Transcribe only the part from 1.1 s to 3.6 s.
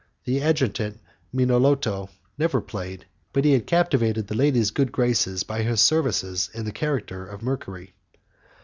Minolto never played, but he